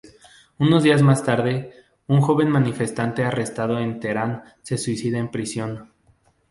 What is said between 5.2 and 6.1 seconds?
prisión.